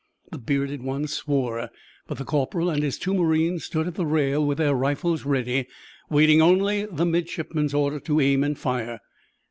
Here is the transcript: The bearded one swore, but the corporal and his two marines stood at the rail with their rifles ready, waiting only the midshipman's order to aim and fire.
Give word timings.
The 0.31 0.39
bearded 0.39 0.81
one 0.81 1.05
swore, 1.05 1.69
but 2.07 2.17
the 2.17 2.25
corporal 2.25 2.71
and 2.71 2.81
his 2.81 2.97
two 2.97 3.13
marines 3.13 3.65
stood 3.65 3.85
at 3.85 3.93
the 3.93 4.05
rail 4.07 4.43
with 4.43 4.57
their 4.57 4.73
rifles 4.73 5.25
ready, 5.25 5.67
waiting 6.09 6.41
only 6.41 6.87
the 6.87 7.05
midshipman's 7.05 7.75
order 7.75 7.99
to 7.99 8.19
aim 8.19 8.43
and 8.43 8.57
fire. 8.57 8.99